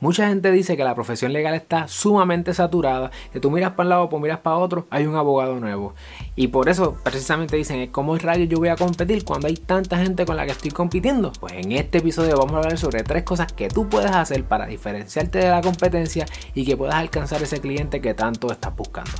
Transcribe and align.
Mucha 0.00 0.28
gente 0.28 0.50
dice 0.50 0.78
que 0.78 0.84
la 0.84 0.94
profesión 0.94 1.34
legal 1.34 1.54
está 1.54 1.86
sumamente 1.86 2.54
saturada, 2.54 3.10
que 3.34 3.38
tú 3.38 3.50
miras 3.50 3.72
para 3.72 3.82
un 3.82 3.90
lado, 3.90 4.08
pues 4.08 4.22
miras 4.22 4.38
para 4.38 4.56
otro, 4.56 4.86
hay 4.88 5.04
un 5.06 5.14
abogado 5.14 5.60
nuevo. 5.60 5.94
Y 6.36 6.48
por 6.48 6.70
eso 6.70 6.96
precisamente 7.04 7.56
dicen, 7.56 7.86
¿cómo 7.88 8.16
es 8.16 8.22
radio 8.22 8.46
yo 8.46 8.56
voy 8.56 8.70
a 8.70 8.76
competir 8.76 9.24
cuando 9.24 9.48
hay 9.48 9.56
tanta 9.56 9.98
gente 9.98 10.24
con 10.24 10.36
la 10.36 10.46
que 10.46 10.52
estoy 10.52 10.70
compitiendo? 10.70 11.32
Pues 11.38 11.52
en 11.52 11.72
este 11.72 11.98
episodio 11.98 12.38
vamos 12.38 12.54
a 12.54 12.58
hablar 12.58 12.78
sobre 12.78 13.02
tres 13.02 13.24
cosas 13.24 13.52
que 13.52 13.68
tú 13.68 13.90
puedes 13.90 14.10
hacer 14.10 14.44
para 14.44 14.66
diferenciarte 14.66 15.38
de 15.38 15.50
la 15.50 15.60
competencia 15.60 16.24
y 16.54 16.64
que 16.64 16.78
puedas 16.78 16.94
alcanzar 16.94 17.42
ese 17.42 17.60
cliente 17.60 18.00
que 18.00 18.14
tanto 18.14 18.50
estás 18.50 18.74
buscando. 18.74 19.12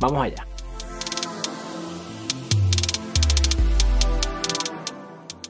Vamos 0.00 0.24
allá. 0.24 0.53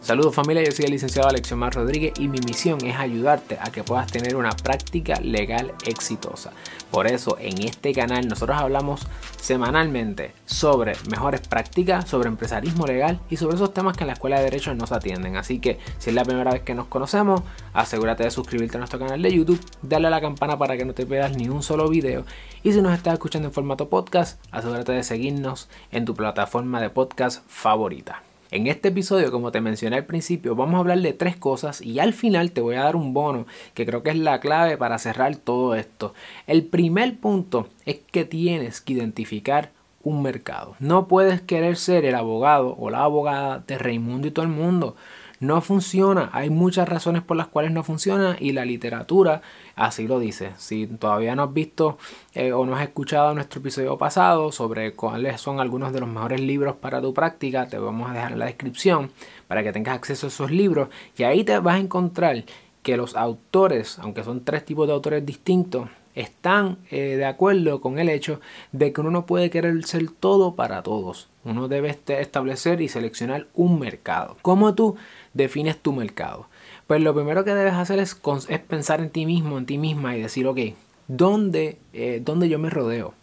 Saludos 0.04 0.34
familia, 0.34 0.62
yo 0.62 0.70
soy 0.70 0.84
el 0.84 0.90
licenciado 0.90 1.30
Alexiomar 1.30 1.74
Rodríguez 1.74 2.12
y 2.18 2.28
mi 2.28 2.38
misión 2.40 2.84
es 2.84 2.94
ayudarte 2.94 3.56
a 3.58 3.72
que 3.72 3.82
puedas 3.82 4.12
tener 4.12 4.36
una 4.36 4.50
práctica 4.50 5.18
legal 5.22 5.72
exitosa. 5.86 6.52
Por 6.90 7.06
eso 7.06 7.38
en 7.40 7.62
este 7.62 7.94
canal 7.94 8.28
nosotros 8.28 8.58
hablamos 8.58 9.00
semanalmente 9.40 10.32
sobre 10.44 10.92
mejores 11.08 11.40
prácticas, 11.48 12.06
sobre 12.06 12.28
empresarismo 12.28 12.86
legal 12.86 13.18
y 13.30 13.38
sobre 13.38 13.56
esos 13.56 13.72
temas 13.72 13.96
que 13.96 14.04
en 14.04 14.08
la 14.08 14.12
Escuela 14.12 14.36
de 14.36 14.44
Derecho 14.44 14.74
nos 14.74 14.92
atienden. 14.92 15.38
Así 15.38 15.58
que 15.58 15.78
si 15.96 16.10
es 16.10 16.14
la 16.14 16.26
primera 16.26 16.52
vez 16.52 16.60
que 16.60 16.74
nos 16.74 16.88
conocemos, 16.88 17.40
asegúrate 17.72 18.24
de 18.24 18.30
suscribirte 18.30 18.76
a 18.76 18.80
nuestro 18.80 18.98
canal 18.98 19.22
de 19.22 19.34
YouTube, 19.34 19.64
darle 19.80 20.08
a 20.08 20.10
la 20.10 20.20
campana 20.20 20.58
para 20.58 20.76
que 20.76 20.84
no 20.84 20.92
te 20.92 21.06
pierdas 21.06 21.34
ni 21.34 21.48
un 21.48 21.62
solo 21.62 21.88
video 21.88 22.26
y 22.62 22.72
si 22.72 22.82
nos 22.82 22.92
estás 22.92 23.14
escuchando 23.14 23.48
en 23.48 23.54
formato 23.54 23.88
podcast, 23.88 24.38
asegúrate 24.50 24.92
de 24.92 25.02
seguirnos 25.02 25.70
en 25.92 26.04
tu 26.04 26.14
plataforma 26.14 26.82
de 26.82 26.90
podcast 26.90 27.42
favorita. 27.48 28.22
En 28.54 28.68
este 28.68 28.90
episodio, 28.90 29.32
como 29.32 29.50
te 29.50 29.60
mencioné 29.60 29.96
al 29.96 30.06
principio, 30.06 30.54
vamos 30.54 30.76
a 30.76 30.78
hablar 30.78 31.00
de 31.00 31.12
tres 31.12 31.34
cosas 31.34 31.82
y 31.82 31.98
al 31.98 32.12
final 32.12 32.52
te 32.52 32.60
voy 32.60 32.76
a 32.76 32.84
dar 32.84 32.94
un 32.94 33.12
bono 33.12 33.48
que 33.74 33.84
creo 33.84 34.04
que 34.04 34.10
es 34.10 34.16
la 34.16 34.38
clave 34.38 34.76
para 34.76 35.00
cerrar 35.00 35.34
todo 35.34 35.74
esto. 35.74 36.14
El 36.46 36.62
primer 36.62 37.18
punto 37.18 37.66
es 37.84 37.96
que 38.12 38.24
tienes 38.24 38.80
que 38.80 38.92
identificar 38.92 39.72
un 40.04 40.22
mercado. 40.22 40.76
No 40.78 41.08
puedes 41.08 41.40
querer 41.40 41.76
ser 41.76 42.04
el 42.04 42.14
abogado 42.14 42.76
o 42.78 42.90
la 42.90 43.02
abogada 43.02 43.64
de 43.66 43.76
Raimundo 43.76 44.28
y 44.28 44.30
todo 44.30 44.44
el 44.44 44.52
mundo 44.52 44.94
no 45.46 45.60
funciona. 45.60 46.30
Hay 46.32 46.50
muchas 46.50 46.88
razones 46.88 47.22
por 47.22 47.36
las 47.36 47.46
cuales 47.46 47.72
no 47.72 47.84
funciona 47.84 48.36
y 48.40 48.52
la 48.52 48.64
literatura 48.64 49.42
así 49.76 50.08
lo 50.08 50.18
dice. 50.18 50.52
Si 50.56 50.86
todavía 50.86 51.34
no 51.34 51.44
has 51.44 51.52
visto 51.52 51.98
eh, 52.34 52.52
o 52.52 52.64
no 52.64 52.74
has 52.74 52.82
escuchado 52.82 53.34
nuestro 53.34 53.60
episodio 53.60 53.96
pasado 53.98 54.52
sobre 54.52 54.94
cuáles 54.94 55.40
son 55.40 55.60
algunos 55.60 55.92
de 55.92 56.00
los 56.00 56.08
mejores 56.08 56.40
libros 56.40 56.76
para 56.76 57.00
tu 57.00 57.12
práctica, 57.14 57.68
te 57.68 57.78
vamos 57.78 58.10
a 58.10 58.14
dejar 58.14 58.32
en 58.32 58.38
la 58.38 58.46
descripción 58.46 59.10
para 59.48 59.62
que 59.62 59.72
tengas 59.72 59.96
acceso 59.96 60.26
a 60.26 60.28
esos 60.28 60.50
libros 60.50 60.88
y 61.16 61.22
ahí 61.24 61.44
te 61.44 61.58
vas 61.58 61.76
a 61.76 61.78
encontrar 61.78 62.44
que 62.82 62.96
los 62.96 63.16
autores, 63.16 63.98
aunque 63.98 64.24
son 64.24 64.44
tres 64.44 64.64
tipos 64.64 64.86
de 64.86 64.92
autores 64.92 65.24
distintos, 65.24 65.88
están 66.14 66.78
eh, 66.90 67.16
de 67.16 67.24
acuerdo 67.24 67.80
con 67.80 67.98
el 67.98 68.08
hecho 68.08 68.40
de 68.72 68.92
que 68.92 69.00
uno 69.00 69.10
no 69.10 69.26
puede 69.26 69.50
querer 69.50 69.84
ser 69.84 70.10
todo 70.10 70.54
para 70.54 70.82
todos. 70.82 71.28
Uno 71.44 71.68
debe 71.68 71.90
este, 71.90 72.20
establecer 72.20 72.80
y 72.80 72.88
seleccionar 72.88 73.46
un 73.54 73.78
mercado. 73.78 74.36
¿Cómo 74.42 74.74
tú 74.74 74.96
defines 75.34 75.78
tu 75.78 75.92
mercado? 75.92 76.46
Pues 76.86 77.02
lo 77.02 77.14
primero 77.14 77.44
que 77.44 77.54
debes 77.54 77.74
hacer 77.74 77.98
es, 77.98 78.18
pensar 78.66 79.00
en 79.00 79.10
ti 79.10 79.26
mismo, 79.26 79.58
en 79.58 79.66
ti 79.66 79.78
misma 79.78 80.16
y 80.16 80.22
decir, 80.22 80.46
ok, 80.46 80.58
¿dónde, 81.06 81.78
eh, 81.92 82.20
¿dónde 82.24 82.48
yo 82.48 82.58
me 82.58 82.70
rodeo? 82.70 83.14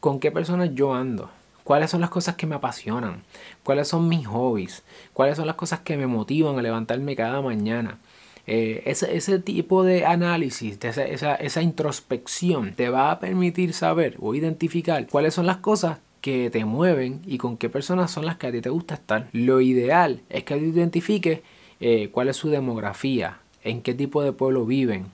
¿Con 0.00 0.20
qué 0.20 0.30
personas 0.30 0.70
yo 0.74 0.94
ando? 0.94 1.30
¿Cuáles 1.64 1.90
son 1.90 2.00
las 2.00 2.10
cosas 2.10 2.36
que 2.36 2.46
me 2.46 2.54
apasionan? 2.54 3.24
¿Cuáles 3.62 3.88
son 3.88 4.08
mis 4.08 4.26
hobbies? 4.26 4.82
¿Cuáles 5.12 5.36
son 5.36 5.46
las 5.46 5.56
cosas 5.56 5.80
que 5.80 5.96
me 5.96 6.06
motivan 6.06 6.58
a 6.58 6.62
levantarme 6.62 7.16
cada 7.16 7.42
mañana? 7.42 7.98
Eh, 8.46 8.84
ese, 8.86 9.38
tipo 9.40 9.82
de 9.82 10.06
análisis, 10.06 10.78
esa, 10.80 11.04
esa, 11.04 11.34
esa 11.34 11.62
introspección 11.62 12.74
te 12.74 12.88
va 12.88 13.10
a 13.10 13.18
permitir 13.18 13.74
saber 13.74 14.16
o 14.20 14.36
identificar 14.36 15.04
cuáles 15.08 15.34
son 15.34 15.46
las 15.46 15.56
cosas 15.56 15.98
que 16.20 16.50
te 16.50 16.64
mueven 16.64 17.20
y 17.26 17.38
con 17.38 17.56
qué 17.56 17.68
personas 17.68 18.10
son 18.10 18.26
las 18.26 18.36
que 18.36 18.48
a 18.48 18.52
ti 18.52 18.60
te 18.60 18.70
gusta 18.70 18.94
estar. 18.94 19.28
Lo 19.32 19.60
ideal 19.60 20.20
es 20.28 20.44
que 20.44 20.56
tú 20.56 20.64
identifiques 20.64 21.40
eh, 21.80 22.08
cuál 22.10 22.28
es 22.28 22.36
su 22.36 22.50
demografía, 22.50 23.38
en 23.62 23.82
qué 23.82 23.94
tipo 23.94 24.22
de 24.22 24.32
pueblo 24.32 24.64
viven, 24.64 25.06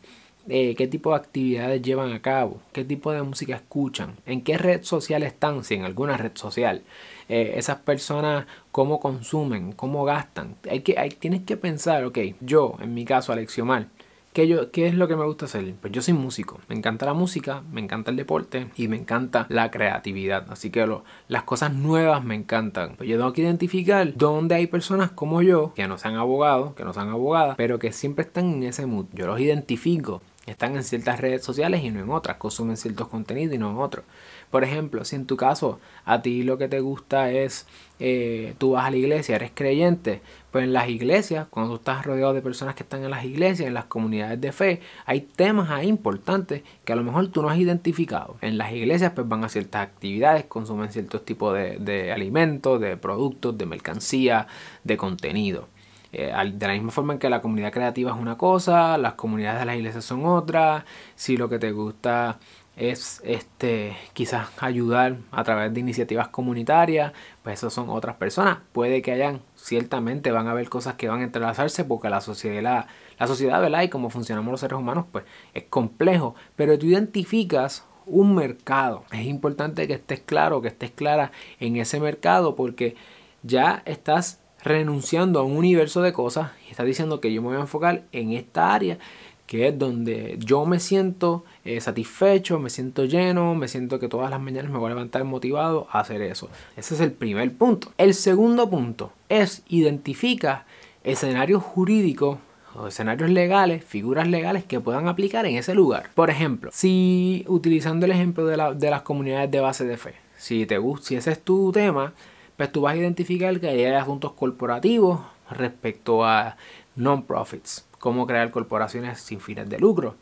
eh, 0.49 0.75
qué 0.77 0.89
tipo 0.89 1.11
de 1.11 1.17
actividades 1.17 1.83
llevan 1.83 2.13
a 2.13 2.21
cabo, 2.21 2.61
qué 2.73 2.85
tipo 2.85 3.13
de 3.13 3.23
música 3.23 3.55
escuchan, 3.55 4.17
en 4.27 4.43
qué 4.43 4.59
red 4.59 4.83
social 4.83 5.23
están, 5.23 5.65
si 5.65 5.75
en 5.75 5.85
alguna 5.85 6.17
red 6.17 6.33
social. 6.35 6.83
Eh, 7.29 7.55
esas 7.57 7.79
personas 7.79 8.47
cómo 8.73 8.99
consumen, 9.01 9.73
cómo 9.73 10.05
gastan. 10.05 10.57
Hay 10.69 10.81
que, 10.81 10.95
tienes 11.19 11.43
que 11.43 11.57
pensar, 11.57 12.05
ok, 12.05 12.19
yo, 12.41 12.77
en 12.81 12.93
mi 12.95 13.05
caso, 13.05 13.33
Alexiomar, 13.33 13.87
¿Qué, 14.33 14.49
yo, 14.49 14.71
¿Qué 14.71 14.87
es 14.87 14.95
lo 14.95 15.09
que 15.09 15.17
me 15.17 15.27
gusta 15.27 15.45
hacer? 15.45 15.75
Pues 15.79 15.93
yo 15.93 16.01
soy 16.01 16.15
músico, 16.15 16.59
me 16.67 16.75
encanta 16.75 17.05
la 17.05 17.13
música, 17.13 17.63
me 17.71 17.83
encanta 17.83 18.11
el 18.11 18.17
deporte 18.17 18.71
y 18.77 18.89
me 18.89 18.97
encanta 18.97 19.45
la 19.51 19.71
creatividad. 19.71 20.51
Así 20.51 20.71
que 20.71 20.89
las 21.29 21.43
cosas 21.43 21.75
nuevas 21.75 22.25
me 22.25 22.35
encantan. 22.35 22.97
Pues 22.97 23.11
yo 23.11 23.19
tengo 23.19 23.35
que 23.35 23.43
identificar 23.43 24.15
dónde 24.17 24.55
hay 24.55 24.69
personas 24.69 25.11
como 25.11 25.43
yo, 25.43 25.75
que 25.75 25.87
no 25.87 25.99
sean 25.99 26.15
abogados, 26.15 26.75
que 26.75 26.83
no 26.83 26.95
sean 26.95 27.11
abogadas, 27.11 27.57
pero 27.59 27.79
que 27.79 27.93
siempre 27.93 28.25
están 28.25 28.55
en 28.55 28.63
ese 28.63 28.87
mood. 28.87 29.05
Yo 29.13 29.27
los 29.27 29.39
identifico. 29.39 30.23
Están 30.47 30.75
en 30.75 30.83
ciertas 30.83 31.21
redes 31.21 31.45
sociales 31.45 31.85
y 31.85 31.91
no 31.91 32.01
en 32.01 32.11
otras, 32.11 32.37
consumen 32.37 32.77
ciertos 32.77 33.07
contenidos 33.07 33.55
y 33.55 33.59
no 33.59 33.71
en 33.71 33.77
otros. 33.77 34.05
Por 34.51 34.65
ejemplo, 34.65 35.05
si 35.05 35.15
en 35.15 35.27
tu 35.27 35.37
caso 35.37 35.79
a 36.05 36.21
ti 36.21 36.43
lo 36.43 36.59
que 36.59 36.67
te 36.67 36.81
gusta 36.81 37.31
es, 37.31 37.67
eh, 38.01 38.55
tú 38.59 38.73
vas 38.73 38.87
a 38.87 38.91
la 38.91 38.97
iglesia, 38.97 39.37
eres 39.37 39.53
creyente, 39.55 40.21
pues 40.51 40.65
en 40.65 40.73
las 40.73 40.89
iglesias, 40.89 41.47
cuando 41.49 41.71
tú 41.71 41.77
estás 41.77 42.05
rodeado 42.05 42.35
de 42.35 42.43
personas 42.43 42.75
que 42.75 42.83
están 42.83 43.05
en 43.05 43.11
las 43.11 43.25
iglesias, 43.25 43.69
en 43.69 43.75
las 43.75 43.85
comunidades 43.85 44.41
de 44.41 44.51
fe, 44.51 44.81
hay 45.07 45.21
temas 45.21 45.71
ahí 45.71 45.87
importantes 45.87 46.63
que 46.85 46.93
a 46.93 46.97
lo 46.97 47.05
mejor 47.05 47.29
tú 47.29 47.41
no 47.41 47.49
has 47.49 47.59
identificado. 47.59 48.37
En 48.41 48.59
las 48.59 48.73
iglesias 48.73 49.13
pues 49.15 49.29
van 49.29 49.45
a 49.45 49.49
ciertas 49.49 49.83
actividades, 49.83 50.45
consumen 50.47 50.91
ciertos 50.91 51.25
tipos 51.25 51.55
de, 51.55 51.79
de 51.79 52.11
alimentos, 52.11 52.81
de 52.81 52.97
productos, 52.97 53.57
de 53.57 53.67
mercancía, 53.67 54.49
de 54.83 54.97
contenido. 54.97 55.69
Eh, 56.13 56.33
de 56.55 56.67
la 56.67 56.75
misma 56.75 56.91
forma 56.91 57.15
en 57.15 57.19
que 57.19 57.31
la 57.31 57.41
comunidad 57.41 57.73
creativa 57.73 58.11
es 58.11 58.17
una 58.19 58.37
cosa, 58.37 58.99
las 58.99 59.15
comunidades 59.15 59.61
de 59.61 59.67
las 59.67 59.77
iglesias 59.77 60.05
son 60.05 60.27
otra, 60.27 60.85
si 61.15 61.39
lo 61.39 61.49
que 61.49 61.59
te 61.59 61.73
gusta 61.73 62.39
es 62.77 63.21
este 63.25 63.97
quizás 64.15 64.49
ayudar 64.59 65.17
a 65.31 65.45
través 65.45 65.73
de 65.75 65.81
iniciativas 65.81 66.29
comunitarias, 66.29 67.13
pues 67.43 67.59
esas 67.61 67.73
son 67.73 67.91
otras 67.91 68.17
personas. 68.17 68.59
Puede 68.73 69.03
que 69.03 69.13
hayan, 69.13 69.41
ciertamente 69.57 70.33
van 70.33 70.49
a 70.49 70.53
haber 70.53 70.69
cosas 70.69 70.95
que 70.95 71.09
van 71.09 71.21
a 71.21 71.25
entrelazarse 71.25 71.85
porque 71.85 72.09
la 72.09 72.21
sociedad, 72.21 72.63
la, 72.63 72.87
la 73.19 73.27
sociedad, 73.27 73.61
¿verdad? 73.61 73.83
Y 73.83 73.89
como 73.89 74.11
funcionamos 74.11 74.51
los 74.51 74.61
seres 74.61 74.79
humanos, 74.79 75.07
pues 75.13 75.25
es 75.55 75.65
complejo. 75.65 76.35
Pero 76.57 76.79
tú 76.79 76.87
identificas 76.87 77.85
un 78.07 78.35
mercado. 78.35 79.05
Es 79.13 79.27
importante 79.27 79.87
que 79.87 79.95
estés 79.95 80.21
claro, 80.21 80.63
que 80.63 80.69
estés 80.69 80.91
clara 80.91 81.33
en 81.61 81.77
ese 81.77 82.01
mercado 82.01 82.57
porque 82.57 82.97
ya 83.43 83.83
estás 83.85 84.42
renunciando 84.63 85.41
a 85.41 85.43
un 85.43 85.57
universo 85.57 86.03
de 86.03 86.13
cosas 86.13 86.53
y 86.67 86.71
estás 86.71 86.87
diciendo 86.87 87.21
que 87.21 87.33
yo 87.33 87.43
me 87.43 87.49
voy 87.49 87.57
a 87.57 87.61
enfocar 87.61 88.05
en 88.13 88.33
esta 88.33 88.75
área 88.75 88.99
que 89.47 89.69
es 89.69 89.79
donde 89.79 90.37
yo 90.39 90.65
me 90.65 90.81
siento 90.81 91.45
eh, 91.65 91.79
satisfecho, 91.81 92.59
me 92.59 92.71
siento 92.71 93.05
lleno, 93.05 93.55
me 93.55 93.69
siento 93.69 93.99
que 93.99 94.09
todas 94.09 94.31
las 94.31 94.41
mañanas 94.41 94.71
me 94.71 94.79
voy 94.79 94.87
a 94.87 94.95
levantar 94.95 95.25
motivado 95.25 95.87
a 95.91 96.01
hacer 96.01 96.23
eso. 96.23 96.49
Ese 96.75 96.95
es 96.95 97.01
el 97.01 97.13
primer 97.13 97.53
punto. 97.53 97.93
El 97.99 98.15
segundo 98.15 98.71
punto 98.71 99.13
es 99.29 99.63
identifica 99.69 100.65
escenarios 101.05 101.63
jurídicos 101.63 102.39
o 102.75 102.87
escenarios 102.87 103.31
legales, 103.31 103.85
figuras 103.85 104.27
legales 104.27 104.65
que 104.65 104.81
puedan 104.81 105.09
aplicar 105.09 105.45
en 105.45 105.57
ese 105.57 105.75
lugar. 105.75 106.09
Por 106.15 106.31
ejemplo, 106.31 106.71
si 106.73 107.45
utilizando 107.47 108.07
el 108.07 108.13
ejemplo 108.13 108.47
de, 108.47 108.57
las 108.57 109.03
comunidades 109.03 109.51
de 109.51 109.61
base 109.61 109.85
de 109.85 109.97
fe, 109.97 110.15
si 110.39 110.67
te 110.67 110.79
gusta, 110.79 111.09
si 111.09 111.17
ese 111.17 111.33
es 111.33 111.41
tu 111.41 111.73
tema, 111.73 112.15
pues 112.63 112.71
tú 112.71 112.83
vas 112.83 112.95
a 112.95 112.97
identificar 112.97 113.59
que 113.59 113.67
hay 113.67 113.85
asuntos 113.87 114.35
corporativos 114.35 115.19
respecto 115.51 116.25
a 116.25 116.57
non-profits 116.95 117.89
cómo 117.99 118.25
crear 118.25 118.53
corporaciones 118.53 119.19
sin 119.21 119.41
fines 119.41 119.69
de 119.69 119.81
lucro. 119.81 120.15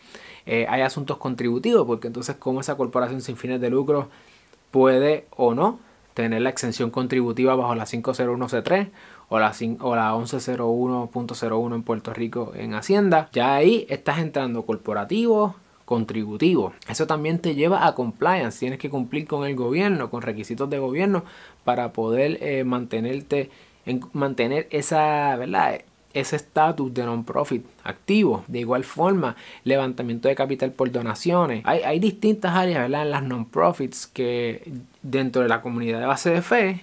Eh, 0.46 0.66
hay 0.70 0.80
asuntos 0.80 1.18
contributivos, 1.18 1.86
porque 1.86 2.06
entonces 2.06 2.36
cómo 2.38 2.60
esa 2.60 2.76
corporación 2.78 3.20
sin 3.20 3.36
fines 3.36 3.60
de 3.60 3.68
lucro 3.68 4.08
puede 4.70 5.26
o 5.36 5.54
no 5.54 5.80
tener 6.14 6.40
la 6.40 6.48
exención 6.48 6.90
contributiva 6.90 7.54
bajo 7.56 7.74
la 7.74 7.84
501C3 7.84 8.90
o 9.28 9.38
la, 9.38 9.52
o 9.80 9.96
la 9.96 10.14
1101.01 10.14 11.74
en 11.74 11.82
Puerto 11.82 12.14
Rico 12.14 12.52
en 12.54 12.72
Hacienda. 12.72 13.28
Ya 13.32 13.54
ahí 13.54 13.86
estás 13.90 14.18
entrando 14.18 14.64
corporativo, 14.64 15.56
contributivo. 15.90 16.72
Eso 16.88 17.08
también 17.08 17.40
te 17.40 17.56
lleva 17.56 17.84
a 17.84 17.96
compliance. 17.96 18.60
Tienes 18.60 18.78
que 18.78 18.88
cumplir 18.88 19.26
con 19.26 19.44
el 19.44 19.56
gobierno, 19.56 20.08
con 20.08 20.22
requisitos 20.22 20.70
de 20.70 20.78
gobierno 20.78 21.24
para 21.64 21.92
poder 21.92 22.38
eh, 22.42 22.62
mantenerte, 22.62 23.50
en, 23.86 24.00
mantener 24.12 24.68
esa, 24.70 25.34
¿verdad? 25.34 25.80
ese 26.14 26.36
estatus 26.36 26.94
de 26.94 27.04
non-profit 27.04 27.66
activo. 27.82 28.44
De 28.46 28.60
igual 28.60 28.84
forma, 28.84 29.34
levantamiento 29.64 30.28
de 30.28 30.36
capital 30.36 30.70
por 30.70 30.92
donaciones. 30.92 31.62
Hay, 31.64 31.80
hay 31.80 31.98
distintas 31.98 32.54
áreas 32.54 32.82
¿verdad? 32.82 33.02
en 33.02 33.10
las 33.10 33.24
non-profits 33.24 34.06
que 34.06 34.72
dentro 35.02 35.42
de 35.42 35.48
la 35.48 35.60
comunidad 35.60 35.98
de 35.98 36.06
base 36.06 36.30
de 36.30 36.42
fe 36.42 36.82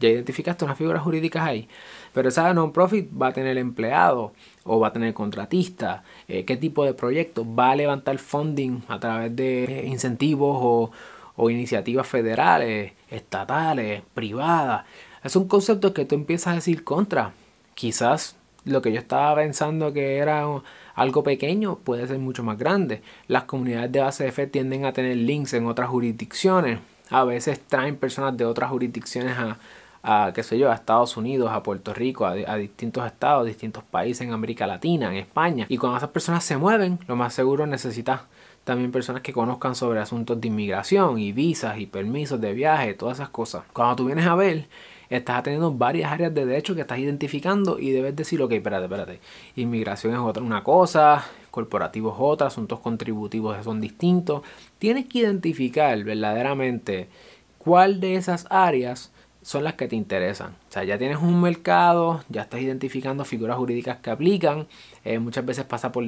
Ya 0.00 0.08
identificaste 0.08 0.64
unas 0.64 0.76
figuras 0.78 1.02
jurídicas 1.02 1.42
ahí. 1.42 1.68
Pero 2.12 2.28
esa 2.28 2.52
non-profit 2.54 3.10
va 3.10 3.28
a 3.28 3.32
tener 3.32 3.58
empleados 3.58 4.32
o 4.64 4.80
va 4.80 4.88
a 4.88 4.92
tener 4.92 5.14
contratistas. 5.14 6.02
Eh, 6.28 6.44
¿Qué 6.44 6.56
tipo 6.56 6.84
de 6.84 6.94
proyecto? 6.94 7.44
¿Va 7.44 7.70
a 7.70 7.76
levantar 7.76 8.18
funding 8.18 8.82
a 8.88 8.98
través 8.98 9.34
de 9.34 9.84
incentivos 9.86 10.58
o, 10.60 10.90
o 11.36 11.50
iniciativas 11.50 12.06
federales, 12.06 12.92
estatales, 13.10 14.02
privadas? 14.14 14.84
Es 15.22 15.36
un 15.36 15.48
concepto 15.48 15.94
que 15.94 16.04
tú 16.04 16.14
empiezas 16.14 16.48
a 16.48 16.54
decir 16.56 16.84
contra. 16.84 17.32
Quizás 17.74 18.36
lo 18.64 18.82
que 18.82 18.92
yo 18.92 18.98
estaba 18.98 19.34
pensando 19.36 19.92
que 19.92 20.16
era 20.18 20.46
algo 20.94 21.22
pequeño 21.22 21.76
puede 21.76 22.06
ser 22.06 22.18
mucho 22.18 22.42
más 22.42 22.58
grande. 22.58 23.02
Las 23.28 23.44
comunidades 23.44 23.92
de 23.92 24.00
base 24.00 24.24
de 24.24 24.32
fe 24.32 24.46
tienden 24.46 24.84
a 24.84 24.92
tener 24.92 25.16
links 25.16 25.54
en 25.54 25.66
otras 25.66 25.88
jurisdicciones. 25.88 26.78
A 27.10 27.24
veces 27.24 27.60
traen 27.60 27.96
personas 27.96 28.36
de 28.36 28.44
otras 28.44 28.70
jurisdicciones 28.70 29.36
a, 29.38 29.58
a 30.04 30.32
qué 30.34 30.42
sé 30.42 30.58
yo, 30.58 30.70
a 30.70 30.74
Estados 30.74 31.16
Unidos, 31.16 31.50
a 31.50 31.62
Puerto 31.62 31.94
Rico, 31.94 32.26
a, 32.26 32.56
distintos 32.56 33.06
estados, 33.06 33.46
distintos 33.46 33.82
países 33.82 34.20
en 34.26 34.34
América 34.34 34.66
Latina, 34.66 35.08
en 35.08 35.16
España. 35.16 35.64
Y 35.70 35.78
cuando 35.78 35.96
esas 35.96 36.10
personas 36.10 36.44
se 36.44 36.58
mueven, 36.58 36.98
lo 37.08 37.16
más 37.16 37.32
seguro 37.32 37.66
necesitas 37.66 38.20
también 38.64 38.92
personas 38.92 39.22
que 39.22 39.32
conozcan 39.32 39.74
sobre 39.74 40.00
asuntos 40.00 40.38
de 40.40 40.48
inmigración 40.48 41.18
y 41.18 41.32
visas 41.32 41.78
y 41.78 41.86
permisos 41.86 42.38
de 42.38 42.52
viaje, 42.52 42.92
todas 42.92 43.16
esas 43.16 43.30
cosas. 43.30 43.62
Cuando 43.72 43.96
tú 43.96 44.04
vienes 44.04 44.26
a 44.26 44.34
ver, 44.34 44.66
estás 45.08 45.42
teniendo 45.42 45.72
varias 45.72 46.12
áreas 46.12 46.34
de 46.34 46.44
derecho 46.44 46.74
que 46.74 46.82
estás 46.82 46.98
identificando 46.98 47.78
y 47.78 47.90
debes 47.90 48.14
decir, 48.14 48.42
ok, 48.42 48.52
espérate, 48.52 48.84
espérate. 48.84 49.20
Inmigración 49.56 50.12
es 50.12 50.20
otra 50.20 50.42
una 50.42 50.62
cosa, 50.62 51.24
corporativo 51.50 52.10
es 52.10 52.16
otra, 52.18 52.48
asuntos 52.48 52.80
contributivos 52.80 53.56
son 53.64 53.80
distintos. 53.80 54.42
Tienes 54.78 55.06
que 55.06 55.20
identificar 55.20 56.04
verdaderamente 56.04 57.08
cuál 57.56 58.00
de 58.00 58.16
esas 58.16 58.46
áreas 58.50 59.13
son 59.44 59.62
las 59.62 59.74
que 59.74 59.86
te 59.88 59.94
interesan. 59.94 60.56
O 60.70 60.72
sea, 60.72 60.84
ya 60.84 60.96
tienes 60.96 61.18
un 61.18 61.40
mercado, 61.42 62.24
ya 62.30 62.42
estás 62.42 62.62
identificando 62.62 63.26
figuras 63.26 63.58
jurídicas 63.58 63.98
que 63.98 64.10
aplican. 64.10 64.66
Eh, 65.04 65.18
muchas 65.18 65.44
veces 65.44 65.66
pasa, 65.66 65.92
por, 65.92 66.04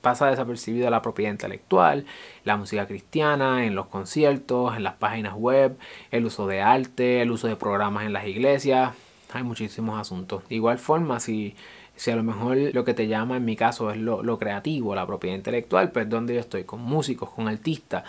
pasa 0.00 0.26
desapercibido 0.28 0.90
la 0.90 1.00
propiedad 1.00 1.30
intelectual, 1.30 2.04
la 2.44 2.56
música 2.56 2.88
cristiana, 2.88 3.64
en 3.64 3.76
los 3.76 3.86
conciertos, 3.86 4.76
en 4.76 4.82
las 4.82 4.94
páginas 4.94 5.34
web, 5.34 5.78
el 6.10 6.24
uso 6.26 6.48
de 6.48 6.62
arte, 6.62 7.22
el 7.22 7.30
uso 7.30 7.46
de 7.46 7.54
programas 7.54 8.04
en 8.06 8.12
las 8.12 8.26
iglesias. 8.26 8.92
Hay 9.32 9.44
muchísimos 9.44 10.00
asuntos. 10.00 10.42
De 10.48 10.56
igual 10.56 10.80
forma, 10.80 11.20
si, 11.20 11.54
si 11.94 12.10
a 12.10 12.16
lo 12.16 12.24
mejor 12.24 12.56
lo 12.56 12.84
que 12.84 12.92
te 12.92 13.06
llama 13.06 13.36
en 13.36 13.44
mi 13.44 13.54
caso 13.54 13.92
es 13.92 13.98
lo, 13.98 14.24
lo 14.24 14.36
creativo, 14.36 14.96
la 14.96 15.06
propiedad 15.06 15.36
intelectual, 15.36 15.92
pues 15.92 16.08
donde 16.08 16.34
yo 16.34 16.40
estoy 16.40 16.64
con 16.64 16.80
músicos, 16.80 17.30
con 17.30 17.46
artistas 17.46 18.02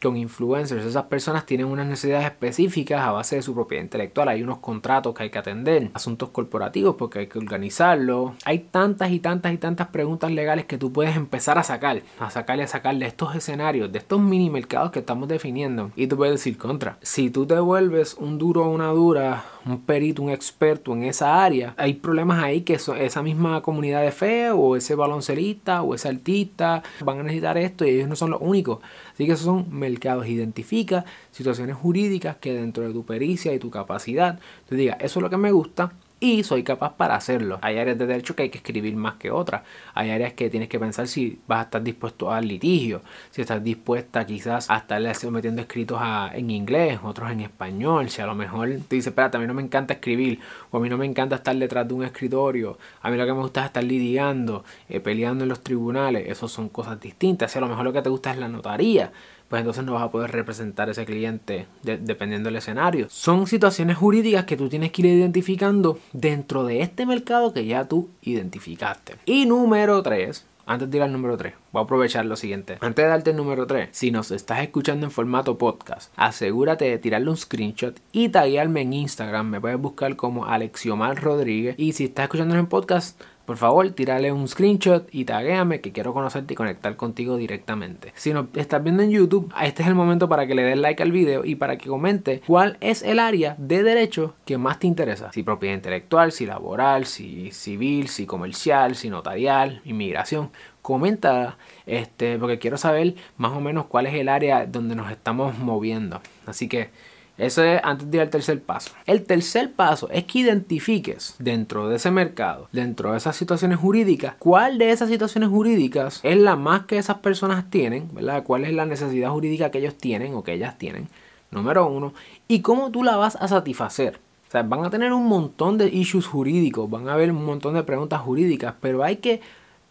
con 0.00 0.16
influencers. 0.16 0.84
Esas 0.84 1.04
personas 1.04 1.46
tienen 1.46 1.66
unas 1.66 1.86
necesidades 1.86 2.26
específicas 2.26 3.00
a 3.00 3.12
base 3.12 3.36
de 3.36 3.42
su 3.42 3.54
propiedad 3.54 3.82
intelectual. 3.84 4.28
Hay 4.28 4.42
unos 4.42 4.58
contratos 4.58 5.14
que 5.14 5.24
hay 5.24 5.30
que 5.30 5.38
atender, 5.38 5.90
asuntos 5.94 6.30
corporativos 6.30 6.96
porque 6.96 7.20
hay 7.20 7.26
que 7.26 7.38
organizarlo. 7.38 8.34
Hay 8.44 8.60
tantas 8.60 9.10
y 9.10 9.20
tantas 9.20 9.52
y 9.52 9.58
tantas 9.58 9.88
preguntas 9.88 10.30
legales 10.30 10.66
que 10.66 10.78
tú 10.78 10.92
puedes 10.92 11.16
empezar 11.16 11.58
a 11.58 11.62
sacar, 11.62 12.02
a 12.18 12.30
sacar 12.30 12.58
y 12.58 12.62
a 12.62 12.66
sacar 12.66 12.96
de 12.96 13.06
estos 13.06 13.34
escenarios, 13.34 13.90
de 13.92 13.98
estos 13.98 14.20
mini 14.20 14.50
mercados 14.50 14.90
que 14.90 15.00
estamos 15.00 15.28
definiendo. 15.28 15.90
Y 15.96 16.06
tú 16.06 16.16
puedes 16.16 16.34
decir 16.34 16.58
contra. 16.58 16.98
Si 17.02 17.30
tú 17.30 17.46
te 17.46 17.58
vuelves 17.58 18.14
un 18.14 18.38
duro 18.38 18.64
o 18.64 18.70
una 18.70 18.88
dura, 18.88 19.44
un 19.66 19.80
perito, 19.80 20.22
un 20.22 20.30
experto 20.30 20.92
en 20.92 21.02
esa 21.02 21.42
área, 21.44 21.74
hay 21.76 21.94
problemas 21.94 22.42
ahí 22.42 22.62
que 22.62 22.74
esa 22.74 23.22
misma 23.22 23.62
comunidad 23.62 24.02
de 24.02 24.12
fe 24.12 24.50
o 24.50 24.76
ese 24.76 24.94
baloncelista 24.94 25.82
o 25.82 25.94
ese 25.94 26.08
artista 26.08 26.82
van 27.04 27.20
a 27.20 27.22
necesitar 27.24 27.58
esto 27.58 27.84
y 27.84 27.90
ellos 27.90 28.08
no 28.08 28.16
son 28.16 28.30
los 28.30 28.40
únicos. 28.40 28.78
Así 29.12 29.26
que 29.26 29.32
esos 29.32 29.46
son 29.46 29.66
mercados. 29.70 30.26
Identifica 30.26 31.04
situaciones 31.32 31.76
jurídicas 31.76 32.36
que 32.36 32.54
dentro 32.54 32.86
de 32.86 32.92
tu 32.92 33.04
pericia 33.04 33.52
y 33.52 33.58
tu 33.58 33.70
capacidad 33.70 34.38
te 34.68 34.76
diga, 34.76 34.94
eso 34.94 35.18
es 35.18 35.22
lo 35.22 35.30
que 35.30 35.36
me 35.36 35.52
gusta, 35.52 35.92
y 36.18 36.44
soy 36.44 36.62
capaz 36.62 36.94
para 36.94 37.14
hacerlo. 37.14 37.58
Hay 37.60 37.78
áreas 37.78 37.98
de 37.98 38.06
derecho 38.06 38.34
que 38.34 38.44
hay 38.44 38.48
que 38.48 38.58
escribir 38.58 38.96
más 38.96 39.16
que 39.16 39.30
otras. 39.30 39.62
Hay 39.94 40.10
áreas 40.10 40.32
que 40.32 40.48
tienes 40.48 40.68
que 40.68 40.78
pensar 40.78 41.08
si 41.08 41.38
vas 41.46 41.60
a 41.60 41.62
estar 41.64 41.82
dispuesto 41.82 42.32
al 42.32 42.48
litigio, 42.48 43.02
si 43.30 43.42
estás 43.42 43.62
dispuesta 43.62 44.24
quizás 44.24 44.70
a 44.70 44.78
estar 44.78 45.02
metiendo 45.30 45.60
escritos 45.60 46.00
en 46.32 46.50
inglés, 46.50 47.00
otros 47.02 47.30
en 47.30 47.40
español. 47.40 48.08
Si 48.08 48.22
a 48.22 48.26
lo 48.26 48.34
mejor 48.34 48.68
te 48.88 48.96
dices, 48.96 49.08
espérate, 49.08 49.36
a 49.36 49.40
mí 49.40 49.46
no 49.46 49.54
me 49.54 49.62
encanta 49.62 49.94
escribir, 49.94 50.40
o 50.70 50.78
a 50.78 50.80
mí 50.80 50.88
no 50.88 50.96
me 50.96 51.04
encanta 51.04 51.36
estar 51.36 51.54
detrás 51.54 51.86
de 51.86 51.94
un 51.94 52.04
escritorio, 52.04 52.78
a 53.02 53.10
mí 53.10 53.16
lo 53.16 53.26
que 53.26 53.32
me 53.32 53.40
gusta 53.40 53.60
es 53.60 53.66
estar 53.66 53.84
lidiando, 53.84 54.64
eh, 54.88 55.00
peleando 55.00 55.44
en 55.44 55.50
los 55.50 55.60
tribunales. 55.60 56.28
Esas 56.28 56.50
son 56.50 56.70
cosas 56.70 56.98
distintas. 56.98 57.52
Si 57.52 57.58
a 57.58 57.60
lo 57.60 57.68
mejor 57.68 57.84
lo 57.84 57.92
que 57.92 58.00
te 58.00 58.08
gusta 58.08 58.30
es 58.30 58.38
la 58.38 58.48
notaría, 58.48 59.12
pues 59.48 59.60
entonces 59.60 59.84
no 59.84 59.94
vas 59.94 60.02
a 60.02 60.10
poder 60.10 60.32
representar 60.32 60.88
a 60.88 60.92
ese 60.92 61.04
cliente 61.04 61.66
dependiendo 61.82 62.48
del 62.48 62.56
escenario. 62.56 63.06
Son 63.10 63.46
situaciones 63.46 63.96
jurídicas 63.96 64.44
que 64.44 64.56
tú 64.56 64.68
tienes 64.68 64.92
que 64.92 65.02
ir 65.02 65.18
identificando 65.18 65.98
dentro 66.12 66.64
de 66.64 66.82
este 66.82 67.06
mercado 67.06 67.52
que 67.52 67.66
ya 67.66 67.86
tú 67.86 68.10
identificaste. 68.22 69.16
Y 69.24 69.46
número 69.46 70.02
3, 70.02 70.44
antes 70.66 70.90
de 70.90 70.96
ir 70.96 71.02
al 71.04 71.12
número 71.12 71.36
3, 71.36 71.54
voy 71.70 71.80
a 71.80 71.84
aprovechar 71.84 72.26
lo 72.26 72.34
siguiente. 72.34 72.78
Antes 72.80 73.04
de 73.04 73.08
darte 73.08 73.30
el 73.30 73.36
número 73.36 73.68
3, 73.68 73.90
si 73.92 74.10
nos 74.10 74.32
estás 74.32 74.60
escuchando 74.62 75.06
en 75.06 75.12
formato 75.12 75.58
podcast, 75.58 76.12
asegúrate 76.16 76.86
de 76.86 76.98
tirarle 76.98 77.30
un 77.30 77.36
screenshot 77.36 77.96
y 78.10 78.30
taguearme 78.30 78.80
en 78.80 78.92
Instagram. 78.92 79.48
Me 79.48 79.60
puedes 79.60 79.78
buscar 79.78 80.16
como 80.16 80.46
Alexiomar 80.46 81.22
Rodríguez. 81.22 81.76
Y 81.78 81.92
si 81.92 82.06
estás 82.06 82.24
escuchando 82.24 82.56
en 82.56 82.66
podcast, 82.66 83.20
por 83.46 83.56
favor, 83.56 83.88
tírale 83.90 84.32
un 84.32 84.48
screenshot 84.48 85.08
y 85.12 85.24
taguéame 85.24 85.80
que 85.80 85.92
quiero 85.92 86.12
conocerte 86.12 86.54
y 86.54 86.56
conectar 86.56 86.96
contigo 86.96 87.36
directamente. 87.36 88.12
Si 88.16 88.32
nos 88.32 88.46
estás 88.54 88.82
viendo 88.82 89.04
en 89.04 89.10
YouTube, 89.10 89.52
este 89.62 89.82
es 89.82 89.88
el 89.88 89.94
momento 89.94 90.28
para 90.28 90.46
que 90.46 90.56
le 90.56 90.64
des 90.64 90.76
like 90.76 91.02
al 91.02 91.12
video 91.12 91.44
y 91.44 91.54
para 91.54 91.78
que 91.78 91.88
comente 91.88 92.42
cuál 92.46 92.76
es 92.80 93.02
el 93.02 93.20
área 93.20 93.54
de 93.58 93.84
derecho 93.84 94.34
que 94.44 94.58
más 94.58 94.80
te 94.80 94.88
interesa. 94.88 95.30
Si 95.32 95.44
propiedad 95.44 95.76
intelectual, 95.76 96.32
si 96.32 96.44
laboral, 96.44 97.06
si 97.06 97.52
civil, 97.52 98.08
si 98.08 98.26
comercial, 98.26 98.96
si 98.96 99.08
notarial, 99.08 99.80
inmigración. 99.84 100.50
Comenta, 100.82 101.56
este, 101.86 102.38
porque 102.38 102.58
quiero 102.58 102.78
saber 102.78 103.14
más 103.36 103.52
o 103.52 103.60
menos 103.60 103.86
cuál 103.86 104.06
es 104.06 104.14
el 104.14 104.28
área 104.28 104.66
donde 104.66 104.96
nos 104.96 105.10
estamos 105.10 105.56
moviendo. 105.58 106.20
Así 106.46 106.68
que 106.68 106.90
eso 107.38 107.62
es 107.62 107.80
antes 107.84 108.10
de 108.10 108.16
ir 108.16 108.22
al 108.22 108.30
tercer 108.30 108.62
paso. 108.62 108.92
El 109.04 109.24
tercer 109.24 109.72
paso 109.72 110.08
es 110.10 110.24
que 110.24 110.38
identifiques 110.38 111.34
dentro 111.38 111.88
de 111.88 111.96
ese 111.96 112.10
mercado, 112.10 112.68
dentro 112.72 113.12
de 113.12 113.18
esas 113.18 113.36
situaciones 113.36 113.78
jurídicas, 113.78 114.34
cuál 114.38 114.78
de 114.78 114.90
esas 114.90 115.10
situaciones 115.10 115.50
jurídicas 115.50 116.20
es 116.22 116.38
la 116.38 116.56
más 116.56 116.86
que 116.86 116.96
esas 116.96 117.18
personas 117.18 117.68
tienen, 117.68 118.08
¿verdad? 118.12 118.42
¿Cuál 118.42 118.64
es 118.64 118.72
la 118.72 118.86
necesidad 118.86 119.30
jurídica 119.30 119.70
que 119.70 119.78
ellos 119.78 119.96
tienen 119.96 120.34
o 120.34 120.42
que 120.42 120.54
ellas 120.54 120.78
tienen? 120.78 121.08
Número 121.50 121.86
uno. 121.86 122.14
Y 122.48 122.60
cómo 122.60 122.90
tú 122.90 123.04
la 123.04 123.16
vas 123.16 123.36
a 123.36 123.48
satisfacer. 123.48 124.18
O 124.48 124.50
sea, 124.50 124.62
van 124.62 124.84
a 124.84 124.90
tener 124.90 125.12
un 125.12 125.26
montón 125.26 125.76
de 125.76 125.88
issues 125.88 126.26
jurídicos, 126.26 126.88
van 126.88 127.08
a 127.08 127.14
haber 127.14 127.30
un 127.32 127.44
montón 127.44 127.74
de 127.74 127.82
preguntas 127.82 128.20
jurídicas, 128.20 128.74
pero 128.80 129.02
hay 129.02 129.16
que 129.16 129.40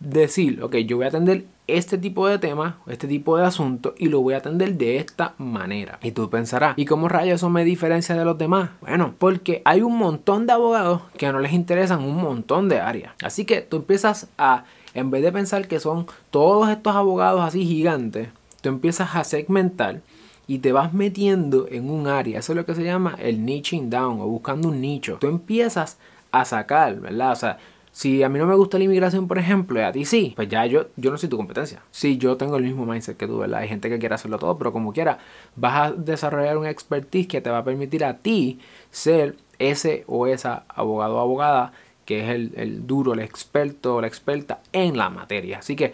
decir, 0.06 0.62
ok, 0.62 0.75
yo 0.78 0.98
voy 0.98 1.06
a 1.06 1.10
atender 1.10 1.46
este 1.68 1.98
tipo 1.98 2.28
de 2.28 2.38
tema, 2.38 2.78
este 2.88 3.07
tipo 3.07 3.38
de 3.38 3.46
asunto 3.46 3.96
y 3.98 4.07
lo 4.07 4.22
voy 4.22 4.36
a 4.36 4.38
atender 4.38 4.75
de 4.75 4.98
esta 4.98 5.34
manera. 5.38 6.00
Y 6.03 6.12
tú 6.12 6.29
pensarás, 6.29 6.77
¿y 6.77 6.86
cómo 6.86 7.08
rayos 7.08 7.36
eso 7.36 7.50
me 7.50 7.65
diferencia 7.65 8.15
de 8.15 8.24
los 8.24 8.38
demás? 8.38 8.70
Bueno, 8.82 9.15
porque 9.18 9.62
hay 9.65 9.82
un 9.82 9.98
montón 9.98 10.46
de 10.46 10.53
abogados 10.53 11.01
que 11.18 11.32
no 11.32 11.39
les 11.39 11.53
interesan 11.53 12.03
un 12.03 12.18
montón 12.18 12.70
de 12.70 12.79
áreas. 12.79 13.13
Así 13.24 13.46
que 13.46 13.62
tú 13.62 13.77
empiezas 13.77 14.27
a, 14.38 14.65
en 14.94 15.10
vez 15.10 15.24
de 15.24 15.32
pensar 15.32 15.68
que 15.68 15.79
son 15.79 16.06
todos 16.29 16.70
estos 16.70 16.96
abogados 16.96 17.41
así 17.41 17.65
gigantes, 17.65 18.29
tú 18.62 18.70
empiezas 18.70 19.15
a 19.15 19.24
segmentar 19.24 20.01
y 20.48 20.60
te 20.60 20.72
vas 20.72 20.94
metiendo 20.94 21.68
en 21.70 21.89
un 21.89 22.08
área. 22.08 22.39
Eso 22.39 22.53
es 22.53 22.58
lo 22.58 22.65
que 22.65 22.75
se 22.75 22.84
llama 22.84 23.15
el 23.20 23.44
niching 23.44 23.89
down 23.89 24.22
o 24.22 24.27
buscando 24.27 24.70
un 24.70 24.82
nicho. 24.82 25.18
Tú 25.20 25.27
empiezas 25.27 25.98
a 26.32 26.46
sacar, 26.46 27.00
¿verdad? 27.00 27.32
O 27.32 27.36
sea, 27.36 27.58
si 27.96 28.24
a 28.24 28.28
mí 28.28 28.38
no 28.38 28.46
me 28.46 28.56
gusta 28.56 28.78
la 28.78 28.84
inmigración, 28.84 29.25
por 29.25 29.38
ejemplo, 29.38 29.80
y 29.80 29.84
a 29.84 29.94
ti 29.94 30.04
sí, 30.04 30.34
pues 30.36 30.50
ya 30.50 30.66
yo, 30.66 30.88
yo 30.98 31.12
no 31.12 31.18
soy 31.18 31.30
tu 31.30 31.38
competencia. 31.38 31.82
Sí, 31.92 32.18
yo 32.18 32.36
tengo 32.36 32.58
el 32.58 32.64
mismo 32.64 32.86
mindset 32.86 33.16
que 33.16 33.25
tú, 33.25 33.38
¿verdad? 33.38 33.62
Hay 33.62 33.70
gente 33.70 33.88
que 33.90 34.00
quiere 34.00 34.16
hacerlo 34.16 34.38
todo, 34.38 34.58
pero 34.58 34.74
como 34.74 34.92
quiera, 34.92 35.20
vas 35.56 35.75
a 35.78 35.92
desarrollar 35.94 36.58
un 36.58 36.66
expertise 36.66 37.25
que 37.25 37.40
te 37.40 37.50
va 37.50 37.60
a 37.60 37.64
permitir 37.64 38.04
a 38.04 38.18
ti 38.18 38.60
ser 38.92 39.38
ese 39.60 40.04
o 40.08 40.28
esa 40.28 40.66
abogado 40.68 41.16
o 41.16 41.20
abogada 41.22 41.72
que 42.04 42.20
es 42.20 42.30
el, 42.32 42.52
el 42.58 42.86
duro, 42.86 43.14
el 43.14 43.22
experto 43.22 43.96
o 43.96 44.02
la 44.02 44.08
experta 44.08 44.60
en 44.74 44.98
la 44.98 45.10
materia. 45.10 45.60
Así 45.60 45.78
que, 45.78 45.94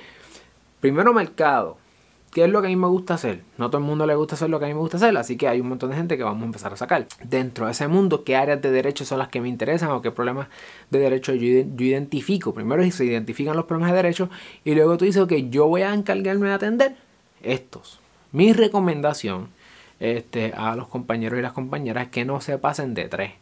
primero 0.79 1.13
mercado, 1.13 1.77
¿Qué 2.31 2.45
es 2.45 2.49
lo 2.49 2.61
que 2.61 2.67
a 2.67 2.69
mí 2.69 2.77
me 2.77 2.87
gusta 2.87 3.15
hacer? 3.15 3.41
No 3.57 3.69
todo 3.69 3.79
el 3.79 3.83
mundo 3.83 4.05
le 4.05 4.15
gusta 4.15 4.35
hacer 4.35 4.49
lo 4.49 4.57
que 4.57 4.65
a 4.65 4.67
mí 4.69 4.73
me 4.73 4.79
gusta 4.79 4.95
hacer, 4.95 5.15
así 5.17 5.35
que 5.35 5.49
hay 5.49 5.59
un 5.59 5.67
montón 5.67 5.89
de 5.89 5.97
gente 5.97 6.17
que 6.17 6.23
vamos 6.23 6.43
a 6.43 6.45
empezar 6.45 6.71
a 6.71 6.77
sacar. 6.77 7.05
Dentro 7.23 7.65
de 7.65 7.73
ese 7.73 7.89
mundo, 7.89 8.23
¿qué 8.23 8.37
áreas 8.37 8.61
de 8.61 8.71
derecho 8.71 9.03
son 9.03 9.19
las 9.19 9.27
que 9.27 9.41
me 9.41 9.49
interesan 9.49 9.91
o 9.91 10.01
qué 10.01 10.11
problemas 10.11 10.47
de 10.89 10.99
derecho 10.99 11.33
yo, 11.33 11.45
identifico? 11.45 12.53
Primero 12.53 12.89
se 12.89 13.03
identifican 13.03 13.57
los 13.57 13.65
problemas 13.65 13.91
de 13.91 13.97
derecho 13.97 14.29
y 14.63 14.73
luego 14.75 14.97
tú 14.97 15.03
dices, 15.03 15.21
ok, 15.21 15.33
yo 15.49 15.67
voy 15.67 15.81
a 15.81 15.93
encargarme 15.93 16.47
de 16.47 16.53
atender 16.53 16.95
estos. 17.43 17.99
Mi 18.31 18.53
recomendación 18.53 19.49
este, 19.99 20.53
a 20.55 20.77
los 20.77 20.87
compañeros 20.87 21.37
y 21.37 21.41
las 21.41 21.51
compañeras 21.51 22.05
es 22.05 22.11
que 22.11 22.23
no 22.23 22.39
se 22.39 22.57
pasen 22.57 22.93
de 22.93 23.09
tres. 23.09 23.33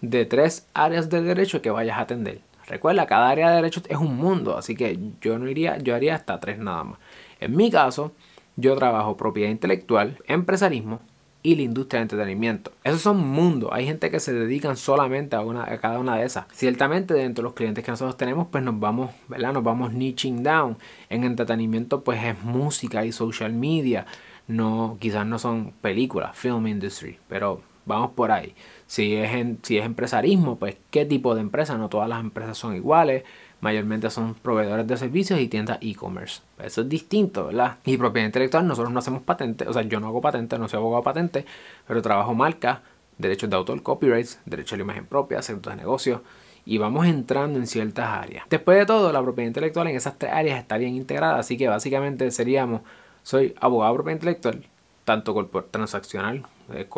De 0.00 0.26
tres 0.26 0.68
áreas 0.74 1.10
de 1.10 1.22
derecho 1.22 1.60
que 1.60 1.70
vayas 1.70 1.98
a 1.98 2.02
atender. 2.02 2.40
Recuerda, 2.68 3.06
cada 3.06 3.28
área 3.28 3.50
de 3.50 3.56
derecho 3.56 3.82
es 3.88 3.98
un 3.98 4.16
mundo, 4.16 4.56
así 4.56 4.76
que 4.76 4.96
yo 5.20 5.38
no 5.40 5.48
iría, 5.48 5.78
yo 5.78 5.96
haría 5.96 6.14
hasta 6.14 6.38
tres 6.38 6.58
nada 6.58 6.84
más. 6.84 6.98
En 7.44 7.56
mi 7.56 7.70
caso, 7.70 8.12
yo 8.56 8.76
trabajo 8.76 9.16
propiedad 9.16 9.50
intelectual, 9.50 10.18
empresarismo, 10.26 11.00
y 11.42 11.56
la 11.56 11.62
industria 11.62 11.98
de 11.98 12.02
entretenimiento. 12.02 12.72
Esos 12.84 13.02
son 13.02 13.18
mundos. 13.18 13.70
Hay 13.72 13.84
gente 13.84 14.10
que 14.10 14.20
se 14.20 14.32
dedican 14.32 14.76
solamente 14.76 15.34
a, 15.34 15.40
una, 15.40 15.64
a 15.64 15.78
cada 15.78 15.98
una 15.98 16.16
de 16.16 16.24
esas. 16.24 16.46
Ciertamente 16.52 17.14
dentro 17.14 17.42
de 17.42 17.48
los 17.48 17.54
clientes 17.54 17.84
que 17.84 17.90
nosotros 17.90 18.16
tenemos, 18.16 18.46
pues 18.48 18.62
nos 18.62 18.78
vamos, 18.78 19.10
¿verdad? 19.28 19.52
Nos 19.52 19.64
vamos 19.64 19.92
niching 19.92 20.42
down. 20.42 20.76
En 21.08 21.24
entretenimiento, 21.24 22.02
pues 22.02 22.22
es 22.22 22.42
música 22.44 23.04
y 23.04 23.12
social 23.12 23.52
media. 23.52 24.06
No, 24.46 24.96
quizás 25.00 25.26
no 25.26 25.38
son 25.38 25.72
películas, 25.80 26.36
film 26.36 26.66
industry, 26.66 27.18
pero 27.28 27.62
vamos 27.86 28.10
por 28.12 28.30
ahí. 28.30 28.54
Si 28.86 29.14
es, 29.16 29.32
en, 29.32 29.58
si 29.62 29.78
es 29.78 29.84
empresarismo, 29.84 30.58
pues 30.58 30.76
qué 30.90 31.04
tipo 31.04 31.34
de 31.34 31.40
empresa. 31.40 31.76
No 31.76 31.88
todas 31.88 32.08
las 32.08 32.20
empresas 32.20 32.56
son 32.56 32.76
iguales 32.76 33.24
mayormente 33.62 34.10
son 34.10 34.34
proveedores 34.34 34.86
de 34.88 34.96
servicios 34.96 35.40
y 35.40 35.46
tiendas 35.46 35.78
e-commerce. 35.80 36.42
Eso 36.62 36.82
es 36.82 36.88
distinto, 36.88 37.46
¿verdad? 37.46 37.78
Y 37.84 37.96
propiedad 37.96 38.26
intelectual, 38.26 38.66
nosotros 38.66 38.92
no 38.92 38.98
hacemos 38.98 39.22
patentes, 39.22 39.66
o 39.68 39.72
sea, 39.72 39.82
yo 39.82 40.00
no 40.00 40.08
hago 40.08 40.20
patentes, 40.20 40.58
no 40.58 40.68
soy 40.68 40.78
abogado 40.78 41.00
de 41.00 41.04
patentes, 41.04 41.44
pero 41.86 42.02
trabajo 42.02 42.34
marca, 42.34 42.82
derechos 43.18 43.48
de 43.48 43.56
autor, 43.56 43.80
copyrights, 43.82 44.40
derechos 44.44 44.72
de 44.72 44.78
la 44.78 44.82
imagen 44.82 45.06
propia, 45.06 45.40
secretos 45.42 45.72
de 45.74 45.76
negocio, 45.76 46.22
y 46.66 46.78
vamos 46.78 47.06
entrando 47.06 47.60
en 47.60 47.68
ciertas 47.68 48.08
áreas. 48.08 48.44
Después 48.50 48.78
de 48.78 48.84
todo, 48.84 49.12
la 49.12 49.22
propiedad 49.22 49.46
intelectual 49.46 49.86
en 49.86 49.96
esas 49.96 50.18
tres 50.18 50.32
áreas 50.32 50.58
está 50.58 50.76
bien 50.76 50.96
integrada, 50.96 51.38
así 51.38 51.56
que 51.56 51.68
básicamente 51.68 52.28
seríamos, 52.32 52.82
soy 53.22 53.54
abogado 53.60 53.92
de 53.92 53.96
propiedad 53.96 54.16
intelectual, 54.16 54.64
tanto 55.04 55.50
transaccional, 55.70 56.46
eh, 56.72 56.88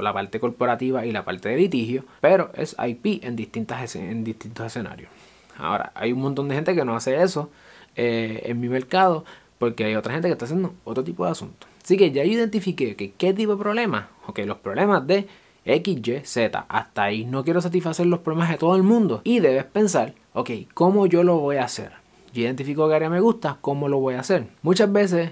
la 0.00 0.12
parte 0.14 0.40
corporativa 0.40 1.04
y 1.04 1.12
la 1.12 1.22
parte 1.26 1.50
de 1.50 1.58
litigio, 1.58 2.06
pero 2.22 2.50
es 2.54 2.74
IP 2.82 3.22
en, 3.22 3.36
distintas, 3.36 3.94
en 3.94 4.24
distintos 4.24 4.64
escenarios. 4.66 5.10
Ahora, 5.56 5.92
hay 5.94 6.12
un 6.12 6.20
montón 6.20 6.48
de 6.48 6.54
gente 6.54 6.74
que 6.74 6.84
no 6.84 6.96
hace 6.96 7.22
eso 7.22 7.50
eh, 7.96 8.42
en 8.44 8.60
mi 8.60 8.68
mercado 8.68 9.24
porque 9.58 9.84
hay 9.84 9.94
otra 9.94 10.12
gente 10.12 10.28
que 10.28 10.32
está 10.32 10.44
haciendo 10.44 10.74
otro 10.84 11.04
tipo 11.04 11.24
de 11.24 11.30
asuntos. 11.30 11.68
Así 11.82 11.96
que 11.96 12.10
ya 12.12 12.24
identifiqué 12.24 12.96
que 12.96 13.12
qué 13.12 13.32
tipo 13.32 13.52
de 13.52 13.62
problemas, 13.62 14.06
ok, 14.26 14.40
los 14.46 14.58
problemas 14.58 15.06
de 15.06 15.28
X, 15.64 16.00
Y, 16.06 16.20
Z, 16.24 16.66
hasta 16.68 17.02
ahí 17.02 17.24
no 17.24 17.44
quiero 17.44 17.60
satisfacer 17.60 18.06
los 18.06 18.20
problemas 18.20 18.50
de 18.50 18.58
todo 18.58 18.76
el 18.76 18.82
mundo 18.82 19.20
y 19.24 19.40
debes 19.40 19.64
pensar, 19.64 20.14
ok, 20.32 20.50
¿cómo 20.74 21.06
yo 21.06 21.22
lo 21.22 21.38
voy 21.38 21.56
a 21.56 21.64
hacer? 21.64 21.92
Yo 22.32 22.42
identifico 22.42 22.88
qué 22.88 22.94
área 22.94 23.10
me 23.10 23.20
gusta, 23.20 23.58
¿cómo 23.60 23.88
lo 23.88 23.98
voy 23.98 24.14
a 24.14 24.20
hacer? 24.20 24.48
Muchas 24.62 24.92
veces 24.92 25.30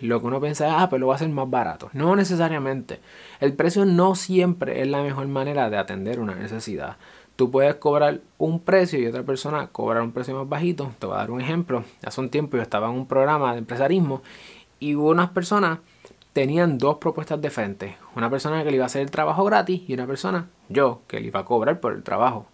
lo 0.00 0.20
que 0.20 0.26
uno 0.26 0.40
piensa 0.40 0.66
es, 0.66 0.74
ah, 0.76 0.88
pero 0.88 1.00
lo 1.00 1.06
va 1.08 1.14
a 1.14 1.16
hacer 1.16 1.28
más 1.28 1.50
barato. 1.50 1.90
No 1.92 2.16
necesariamente. 2.16 3.00
El 3.40 3.52
precio 3.52 3.84
no 3.84 4.14
siempre 4.14 4.80
es 4.80 4.88
la 4.88 5.02
mejor 5.02 5.26
manera 5.26 5.68
de 5.70 5.76
atender 5.76 6.20
una 6.20 6.34
necesidad 6.34 6.96
tú 7.38 7.52
puedes 7.52 7.76
cobrar 7.76 8.20
un 8.36 8.58
precio 8.58 8.98
y 8.98 9.06
otra 9.06 9.22
persona 9.22 9.68
cobrar 9.68 10.02
un 10.02 10.10
precio 10.10 10.34
más 10.34 10.48
bajito. 10.48 10.90
Te 10.98 11.06
voy 11.06 11.14
a 11.14 11.18
dar 11.18 11.30
un 11.30 11.40
ejemplo. 11.40 11.84
Hace 12.04 12.20
un 12.20 12.30
tiempo 12.30 12.56
yo 12.56 12.64
estaba 12.64 12.88
en 12.88 12.94
un 12.94 13.06
programa 13.06 13.52
de 13.52 13.58
empresarismo 13.58 14.22
y 14.80 14.96
unas 14.96 15.30
personas 15.30 15.78
tenían 16.32 16.78
dos 16.78 16.98
propuestas 16.98 17.40
de 17.40 17.50
frente. 17.50 17.96
Una 18.16 18.28
persona 18.28 18.64
que 18.64 18.70
le 18.70 18.76
iba 18.78 18.86
a 18.86 18.86
hacer 18.86 19.02
el 19.02 19.12
trabajo 19.12 19.44
gratis 19.44 19.82
y 19.86 19.94
una 19.94 20.08
persona, 20.08 20.48
yo, 20.68 21.02
que 21.06 21.20
le 21.20 21.28
iba 21.28 21.38
a 21.38 21.44
cobrar 21.44 21.78
por 21.78 21.92
el 21.92 22.02
trabajo. 22.02 22.46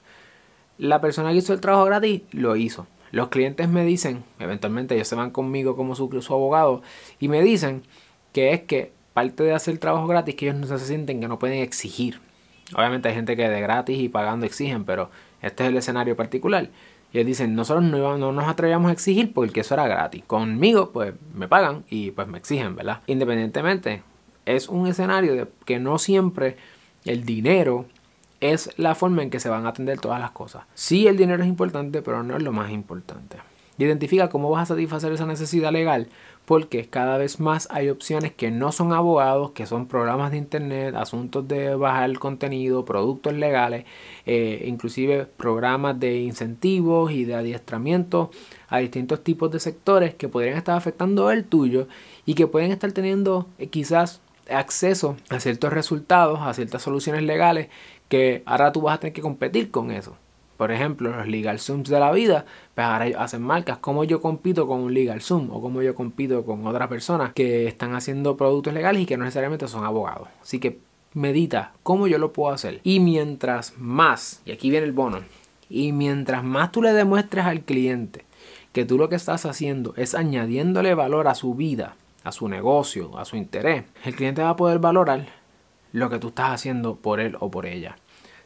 La 0.77 1.01
persona 1.01 1.31
que 1.31 1.37
hizo 1.37 1.55
el 1.55 1.63
trabajo 1.63 1.87
gratis 1.87 2.21
lo 2.33 2.55
hizo. 2.55 2.87
Los 3.11 3.29
clientes 3.29 3.67
me 3.71 3.87
dicen, 3.87 4.23
eventualmente 4.39 4.97
ellos 4.97 5.09
se 5.09 5.15
van 5.15 5.31
conmigo 5.31 5.77
como 5.77 5.95
su, 5.95 6.11
su 6.21 6.35
abogado, 6.35 6.83
y 7.19 7.29
me 7.29 7.41
dicen 7.41 7.85
que 8.35 8.53
es 8.53 8.61
que 8.65 8.93
parte 9.15 9.45
de 9.45 9.55
hacer 9.55 9.73
el 9.73 9.81
trabajo 9.81 10.07
gratis 10.07 10.35
que 10.35 10.51
ellos 10.51 10.61
no 10.61 10.67
se 10.67 10.79
sienten 10.85 11.23
que 11.23 11.29
no 11.29 11.39
pueden 11.39 11.63
exigir. 11.63 12.21
Obviamente 12.75 13.09
hay 13.09 13.15
gente 13.15 13.37
que 13.37 13.49
de 13.49 13.61
gratis 13.61 13.99
y 13.99 14.09
pagando 14.09 14.47
exigen, 14.47 14.85
pero 14.85 15.11
este 15.43 15.65
es 15.65 15.69
el 15.71 15.77
escenario 15.77 16.17
particular. 16.17 16.71
Y 17.13 17.19
ellos 17.19 17.27
dicen, 17.27 17.55
nosotros 17.55 17.85
no, 17.85 18.19
no 18.19 18.33
nos 18.33 18.49
atrevíamos 18.49 18.89
a 18.89 18.93
exigir 18.93 19.33
porque 19.33 19.61
eso 19.61 19.75
era 19.75 19.87
gratis. 19.87 20.25
Conmigo, 20.27 20.91
pues 20.91 21.15
me 21.35 21.47
pagan 21.47 21.85
y 21.89 22.11
pues 22.11 22.27
me 22.27 22.39
exigen, 22.39 22.75
¿verdad? 22.75 23.03
Independientemente, 23.07 24.03
es 24.47 24.69
un 24.69 24.87
escenario 24.87 25.35
de 25.35 25.47
que 25.65 25.79
no 25.79 25.99
siempre 25.99 26.57
el 27.05 27.25
dinero 27.25 27.87
es 28.41 28.71
la 28.79 28.95
forma 28.95 29.23
en 29.23 29.31
que 29.31 29.41
se 29.41 29.49
van 29.49 29.65
a 29.67 29.71
atender 29.71 30.01
todas 30.01 30.21
las 30.21 30.33
cosas. 30.33 30.65
Sí, 30.75 31.07
el 31.07 31.17
dinero 31.17 31.43
es 31.43 31.49
importante, 31.49 32.03
pero 32.03 32.23
no 32.23 32.37
es 32.37 32.43
lo 32.43 32.53
más 32.53 32.71
importante. 32.71 33.39
Identifica 33.79 34.29
cómo 34.29 34.51
vas 34.51 34.63
a 34.63 34.75
satisfacer 34.75 35.13
esa 35.13 35.27
necesidad 35.27 35.73
legal 35.73 36.09
porque 36.45 36.89
cada 36.89 37.17
vez 37.17 37.41
más 37.41 37.69
hay 37.71 37.89
opciones 37.89 38.33
que 38.33 38.51
no 38.51 38.73
son 38.73 38.93
abogados, 38.93 39.53
que 39.53 39.67
son 39.67 39.87
programas 39.87 40.31
de 40.31 40.39
internet, 40.39 40.95
asuntos 40.95 41.47
de 41.49 41.75
bajar 41.75 42.11
el 42.11 42.19
contenido, 42.19 42.85
productos 42.85 43.33
legales, 43.33 43.85
eh, 44.27 44.65
inclusive 44.67 45.27
programas 45.27 45.99
de 45.99 46.21
incentivos 46.21 47.13
y 47.13 47.25
de 47.25 47.35
adiestramiento 47.35 48.31
a 48.69 48.79
distintos 48.79 49.25
tipos 49.25 49.51
de 49.51 49.61
sectores 49.61 50.15
que 50.15 50.29
podrían 50.29 50.59
estar 50.59 50.77
afectando 50.77 51.31
el 51.31 51.45
tuyo 51.45 51.89
y 52.27 52.35
que 52.35 52.47
pueden 52.47 52.73
estar 52.73 52.93
teniendo 52.93 53.47
eh, 53.59 53.69
quizás 53.69 54.21
acceso 54.51 55.17
a 55.31 55.41
ciertos 55.41 55.73
resultados, 55.73 56.41
a 56.43 56.53
ciertas 56.53 56.83
soluciones 56.83 57.23
legales 57.23 57.69
que 58.09 58.43
ahora 58.45 58.73
tú 58.73 58.83
vas 58.83 58.97
a 58.97 59.01
tener 59.01 59.15
que 59.15 59.23
competir 59.23 59.71
con 59.71 59.91
eso. 59.91 60.17
Por 60.57 60.71
ejemplo, 60.71 61.17
los 61.17 61.27
Legal 61.27 61.59
Zooms 61.59 61.89
de 61.89 61.99
la 61.99 62.13
vida, 62.13 62.45
pues 62.75 62.87
ahora 62.87 63.07
hacen 63.19 63.43
marcas. 63.43 63.79
¿Cómo 63.79 64.05
yo 64.05 64.21
compito 64.21 64.67
con 64.67 64.81
un 64.81 64.95
Legal 64.95 65.21
Zoom? 65.21 65.51
O 65.51 65.61
cómo 65.61 65.83
yo 65.83 65.95
compito 65.95 66.45
con 66.45 66.67
otras 66.67 66.89
personas 66.89 67.33
que 67.33 67.67
están 67.67 67.95
haciendo 67.95 68.37
productos 68.37 68.73
legales 68.73 69.03
y 69.03 69.07
que 69.07 69.17
no 69.17 69.25
necesariamente 69.25 69.67
son 69.67 69.85
abogados. 69.85 70.29
Así 70.43 70.61
que 70.61 70.79
medita 71.15 71.73
cómo 71.83 72.07
yo 72.07 72.19
lo 72.19 72.33
puedo 72.33 72.53
hacer. 72.53 72.81
Y 72.85 73.01
mientras 73.01 73.75
más, 73.79 74.43
y 74.45 74.53
aquí 74.53 74.71
viene 74.71 74.87
el 74.87 74.93
bono, 74.93 75.21
y 75.69 75.93
mientras 75.93 76.45
más 76.45 76.71
tú 76.71 76.83
le 76.83 76.93
demuestres 76.93 77.45
al 77.47 77.63
cliente 77.63 78.25
que 78.73 78.85
tú 78.85 78.99
lo 78.99 79.09
que 79.09 79.17
estás 79.17 79.47
haciendo 79.47 79.95
es 79.97 80.15
añadiéndole 80.15 80.95
valor 80.95 81.29
a 81.29 81.35
su 81.35 81.55
vida, 81.55 81.97
a 82.25 82.33
su 82.33 82.49
negocio, 82.49 83.17
a 83.19 83.25
su 83.25 83.37
interés, 83.37 83.85
el 84.05 84.15
cliente 84.15 84.43
va 84.43 84.51
a 84.51 84.57
poder 84.57 84.79
valorar 84.79 85.27
lo 85.93 86.11
que 86.11 86.19
tú 86.19 86.29
estás 86.29 86.51
haciendo 86.51 86.97
por 86.97 87.21
él 87.21 87.37
o 87.39 87.51
por 87.51 87.67
ella. 87.67 87.97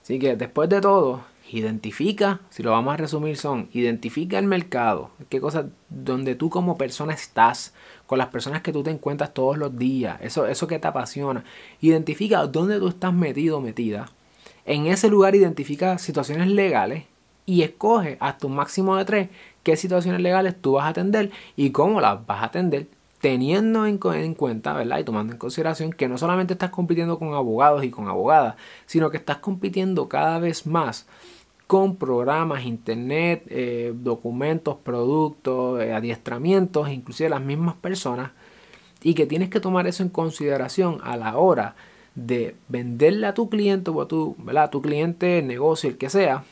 Así 0.03 0.19
que 0.19 0.37
después 0.37 0.69
de 0.69 0.81
todo, 0.81 1.23
Identifica, 1.51 2.41
si 2.51 2.63
lo 2.63 2.73
vamos 2.73 2.93
a 2.93 2.99
resumir, 2.99 3.37
son 3.37 3.69
identifica 3.73 4.39
el 4.39 4.47
mercado, 4.47 5.11
qué 5.31 5.41
cosas 5.41 5.67
donde 5.89 6.35
tú 6.35 6.51
como 6.51 6.77
persona 6.77 7.15
estás, 7.15 7.75
con 8.07 8.19
las 8.19 8.29
personas 8.29 8.63
que 8.63 8.73
tú 8.73 8.83
te 8.83 8.91
encuentras 8.91 9.33
todos 9.33 9.57
los 9.57 9.79
días, 9.79 10.19
eso, 10.21 10.47
eso 10.47 10.67
que 10.67 10.79
te 10.79 10.89
apasiona. 10.89 11.45
Identifica 11.81 12.47
dónde 12.47 12.79
tú 12.79 12.89
estás 12.89 13.15
metido 13.15 13.61
metida. 13.61 14.11
En 14.67 14.87
ese 14.87 15.09
lugar 15.09 15.35
identifica 15.35 15.99
situaciones 15.99 16.49
legales 16.49 17.05
y 17.47 17.63
escoge 17.63 18.19
hasta 18.21 18.47
un 18.47 18.55
máximo 18.55 18.97
de 18.97 19.07
tres 19.07 19.29
qué 19.63 19.77
situaciones 19.77 20.21
legales 20.21 20.61
tú 20.61 20.73
vas 20.73 20.85
a 20.85 20.89
atender 20.89 21.31
y 21.57 21.71
cómo 21.71 22.01
las 22.01 22.27
vas 22.27 22.43
a 22.43 22.47
atender 22.47 22.89
teniendo 23.21 23.87
en, 23.87 23.99
cuenta, 24.35 24.73
¿verdad? 24.73 24.99
Y 24.99 25.05
tomando 25.05 25.33
en 25.33 25.39
consideración 25.39 25.93
que 25.93 26.09
no 26.09 26.19
solamente 26.19 26.53
estás 26.53 26.71
compitiendo 26.71 27.19
con 27.19 27.35
abogados 27.35 27.85
y 27.85 27.91
con 27.91 28.09
abogadas, 28.09 28.55
sino 28.87 29.11
que 29.11 29.17
estás 29.17 29.39
compitiendo 29.39 30.09
cada 30.09 30.39
vez 30.39 30.67
más 30.67 31.07
con 31.69 31.97
programas, 31.97 32.65
internet, 32.65 33.45
eh, 33.51 33.93
documentos, 33.95 34.79
productos, 34.83 35.83
eh, 35.83 35.93
adiestramientos, 35.93 36.89
inclusive 36.89 37.29
las 37.29 37.43
mismas 37.43 37.77
personas, 37.77 38.33
y 39.03 39.13
que 39.13 39.27
tienes 39.27 39.51
que 39.51 39.61
tomar 39.61 39.87
eso 39.87 40.03
en 40.03 40.09
consideración 40.09 40.99
a 41.05 41.19
la 41.19 41.37
hora 41.37 41.77
de 42.15 42.57
venderle 42.69 43.27
a 43.27 43.35
tu 43.35 43.51
cliente 43.51 43.91
o 43.91 44.01
a 44.01 44.09
tu, 44.09 44.35
a 44.57 44.71
tu 44.71 44.81
cliente, 44.81 45.43
negocio, 45.43 45.91
el 45.91 45.99
que 45.99 46.09
sea, 46.09 46.43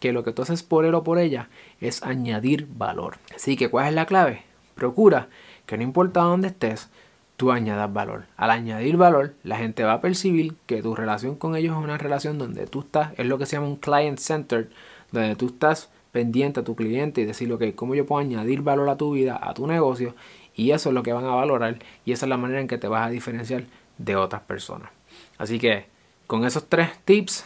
que 0.00 0.12
lo 0.12 0.24
que 0.24 0.32
tú 0.32 0.40
haces 0.40 0.62
por 0.62 0.86
él 0.86 0.94
o 0.94 1.04
por 1.04 1.18
ella 1.18 1.50
es 1.82 2.02
añadir 2.02 2.66
valor. 2.74 3.18
Así 3.36 3.56
que, 3.56 3.68
¿cuál 3.68 3.88
es 3.88 3.94
la 3.94 4.06
clave? 4.06 4.44
Procura 4.74 5.28
que 5.66 5.76
no 5.76 5.82
importa 5.82 6.22
dónde 6.22 6.48
estés, 6.48 6.88
tú 7.36 7.50
añadas 7.50 7.92
valor. 7.92 8.24
Al 8.36 8.50
añadir 8.50 8.96
valor, 8.96 9.34
la 9.42 9.56
gente 9.56 9.82
va 9.84 9.94
a 9.94 10.00
percibir 10.00 10.54
que 10.66 10.82
tu 10.82 10.94
relación 10.94 11.36
con 11.36 11.56
ellos 11.56 11.76
es 11.76 11.84
una 11.84 11.98
relación 11.98 12.38
donde 12.38 12.66
tú 12.66 12.80
estás, 12.80 13.12
es 13.16 13.26
lo 13.26 13.38
que 13.38 13.46
se 13.46 13.56
llama 13.56 13.68
un 13.68 13.76
client 13.76 14.18
centered, 14.18 14.68
donde 15.12 15.36
tú 15.36 15.46
estás 15.46 15.90
pendiente 16.12 16.60
a 16.60 16.64
tu 16.64 16.76
cliente 16.76 17.20
y 17.20 17.24
decir, 17.24 17.52
ok, 17.52 17.74
¿cómo 17.74 17.94
yo 17.94 18.06
puedo 18.06 18.20
añadir 18.20 18.62
valor 18.62 18.88
a 18.88 18.96
tu 18.96 19.12
vida, 19.12 19.38
a 19.42 19.52
tu 19.54 19.66
negocio? 19.66 20.14
Y 20.54 20.70
eso 20.70 20.90
es 20.90 20.94
lo 20.94 21.02
que 21.02 21.12
van 21.12 21.24
a 21.24 21.34
valorar 21.34 21.78
y 22.04 22.12
esa 22.12 22.26
es 22.26 22.30
la 22.30 22.36
manera 22.36 22.60
en 22.60 22.68
que 22.68 22.78
te 22.78 22.86
vas 22.86 23.06
a 23.06 23.10
diferenciar 23.10 23.64
de 23.98 24.16
otras 24.16 24.42
personas. 24.42 24.90
Así 25.38 25.58
que 25.58 25.86
con 26.26 26.44
esos 26.44 26.68
tres 26.68 26.90
tips 27.04 27.44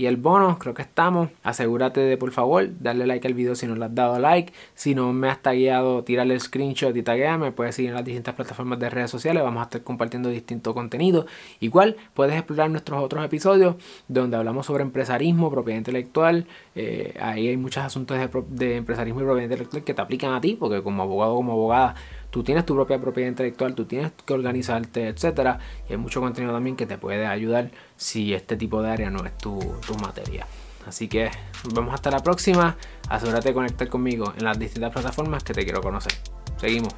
y 0.00 0.06
el 0.06 0.16
bono, 0.16 0.58
creo 0.58 0.72
que 0.72 0.80
estamos. 0.80 1.28
Asegúrate 1.42 2.00
de 2.00 2.16
por 2.16 2.30
favor 2.30 2.70
darle 2.80 3.06
like 3.06 3.28
al 3.28 3.34
video 3.34 3.54
si 3.54 3.66
no 3.66 3.76
le 3.76 3.84
has 3.84 3.94
dado 3.94 4.18
like. 4.18 4.50
Si 4.74 4.94
no 4.94 5.12
me 5.12 5.28
has 5.28 5.42
tagueado, 5.42 6.04
tírale 6.04 6.32
el 6.32 6.40
screenshot 6.40 6.96
y 6.96 7.02
tagueame. 7.02 7.52
Puedes 7.52 7.74
seguir 7.74 7.90
en 7.90 7.96
las 7.96 8.04
distintas 8.06 8.34
plataformas 8.34 8.78
de 8.78 8.88
redes 8.88 9.10
sociales. 9.10 9.42
Vamos 9.42 9.60
a 9.60 9.64
estar 9.64 9.82
compartiendo 9.82 10.30
distinto 10.30 10.72
contenido. 10.72 11.26
Igual 11.60 11.96
puedes 12.14 12.34
explorar 12.34 12.70
nuestros 12.70 13.04
otros 13.04 13.22
episodios 13.22 13.76
donde 14.08 14.38
hablamos 14.38 14.64
sobre 14.64 14.84
empresarismo, 14.84 15.50
propiedad 15.50 15.76
intelectual. 15.76 16.46
Eh, 16.74 17.14
ahí 17.20 17.48
hay 17.48 17.58
muchos 17.58 17.84
asuntos 17.84 18.16
de, 18.16 18.30
de 18.48 18.76
empresarismo 18.76 19.20
y 19.20 19.24
propiedad 19.24 19.50
intelectual 19.50 19.84
que 19.84 19.92
te 19.92 20.00
aplican 20.00 20.32
a 20.32 20.40
ti, 20.40 20.56
porque 20.58 20.82
como 20.82 21.02
abogado 21.02 21.34
o 21.34 21.36
como 21.36 21.52
abogada 21.52 21.94
tú 22.30 22.42
tienes 22.42 22.64
tu 22.64 22.74
propia 22.74 22.98
propiedad 23.00 23.28
intelectual, 23.28 23.74
tú 23.74 23.84
tienes 23.84 24.12
que 24.24 24.34
organizarte, 24.34 25.08
etcétera. 25.08 25.58
Y 25.88 25.92
hay 25.92 25.98
mucho 25.98 26.20
contenido 26.20 26.52
también 26.52 26.76
que 26.76 26.86
te 26.86 26.98
puede 26.98 27.26
ayudar 27.26 27.70
si 27.96 28.34
este 28.34 28.56
tipo 28.56 28.82
de 28.82 28.90
área 28.90 29.10
no 29.10 29.24
es 29.24 29.36
tu, 29.38 29.58
tu 29.86 29.94
materia. 29.96 30.46
Así 30.86 31.08
que 31.08 31.30
nos 31.64 31.74
vemos 31.74 31.94
hasta 31.94 32.10
la 32.10 32.20
próxima. 32.20 32.76
Asegúrate 33.08 33.48
de 33.48 33.54
conectar 33.54 33.88
conmigo 33.88 34.32
en 34.36 34.44
las 34.44 34.58
distintas 34.58 34.92
plataformas 34.92 35.44
que 35.44 35.52
te 35.52 35.64
quiero 35.64 35.80
conocer. 35.80 36.12
Seguimos. 36.56 36.94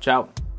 Chao. 0.00 0.49